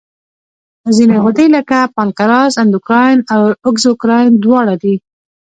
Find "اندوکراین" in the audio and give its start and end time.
2.63-3.19